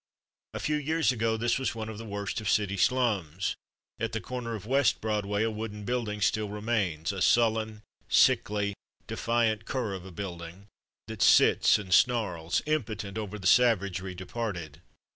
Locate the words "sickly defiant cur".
8.09-9.93